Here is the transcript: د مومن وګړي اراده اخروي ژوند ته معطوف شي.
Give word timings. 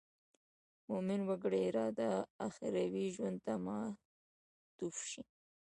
د 0.83 0.83
مومن 0.89 1.21
وګړي 1.29 1.59
اراده 1.69 2.09
اخروي 2.47 3.05
ژوند 3.15 3.37
ته 3.45 3.53
معطوف 3.65 4.95
شي. 5.11 5.21